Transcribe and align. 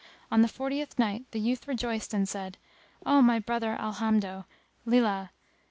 On 0.31 0.41
the 0.41 0.47
fortieth 0.47 0.95
night[FN#272] 0.95 1.25
the 1.29 1.39
youth 1.39 1.67
rejoiced 1.67 2.11
and 2.11 2.27
said, 2.27 2.57
"O 3.05 3.21
my 3.21 3.37
brother, 3.37 3.77
Alhamdo, 3.79 4.45
lillah! 4.83 5.29